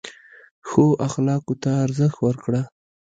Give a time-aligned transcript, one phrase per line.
[0.67, 2.61] ښو اخلاقو ته ارزښت ورکړه.